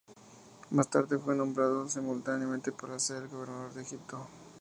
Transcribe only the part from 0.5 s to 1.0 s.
Más